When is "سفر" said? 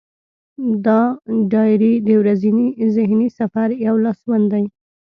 3.39-3.67